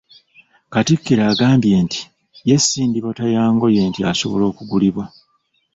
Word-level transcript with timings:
Katikkiro 0.73 1.21
agambye 1.31 1.75
nti 1.85 2.01
ye 2.47 2.57
si 2.65 2.81
ndiboota 2.89 3.25
yangoye 3.35 3.81
nti 3.89 4.01
asobola 4.11 4.43
okugulibwa. 4.51 5.05